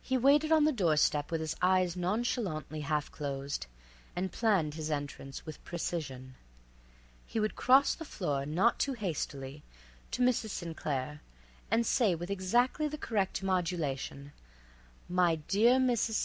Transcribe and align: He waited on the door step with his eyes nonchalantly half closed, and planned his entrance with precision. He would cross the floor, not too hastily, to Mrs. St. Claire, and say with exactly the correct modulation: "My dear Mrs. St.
He 0.00 0.18
waited 0.18 0.50
on 0.50 0.64
the 0.64 0.72
door 0.72 0.96
step 0.96 1.30
with 1.30 1.40
his 1.40 1.54
eyes 1.62 1.94
nonchalantly 1.94 2.80
half 2.80 3.12
closed, 3.12 3.68
and 4.16 4.32
planned 4.32 4.74
his 4.74 4.90
entrance 4.90 5.46
with 5.46 5.62
precision. 5.62 6.34
He 7.26 7.38
would 7.38 7.54
cross 7.54 7.94
the 7.94 8.04
floor, 8.04 8.44
not 8.44 8.80
too 8.80 8.94
hastily, 8.94 9.62
to 10.10 10.20
Mrs. 10.22 10.50
St. 10.50 10.76
Claire, 10.76 11.22
and 11.70 11.86
say 11.86 12.16
with 12.16 12.28
exactly 12.28 12.88
the 12.88 12.98
correct 12.98 13.40
modulation: 13.44 14.32
"My 15.08 15.36
dear 15.36 15.74
Mrs. 15.78 16.14
St. 16.14 16.20